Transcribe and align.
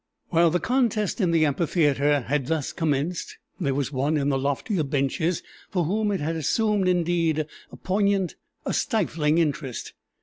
While 0.29 0.49
the 0.49 0.59
contest 0.59 1.21
in 1.21 1.29
the 1.29 1.45
amphitheatre 1.45 2.21
had 2.21 2.47
thus 2.47 2.73
commenced, 2.73 3.37
there 3.59 3.75
was 3.75 3.91
one 3.91 4.17
in 4.17 4.29
the 4.29 4.37
loftier 4.39 4.81
benches 4.83 5.43
for 5.69 5.83
whom 5.83 6.11
it 6.11 6.19
had 6.19 6.35
assumed 6.35 6.87
indeed 6.87 7.45
a 7.71 7.77
poignant, 7.77 8.35
a 8.65 8.73
stifling 8.73 9.37
interest. 9.37 9.93